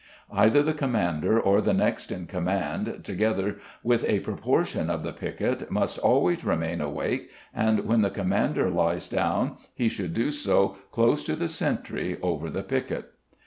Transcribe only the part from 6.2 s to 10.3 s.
remain awake, and when the commander lies down he should